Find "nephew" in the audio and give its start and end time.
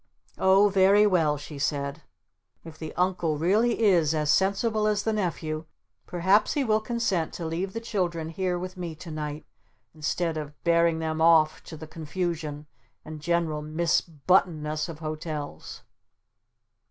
5.13-5.65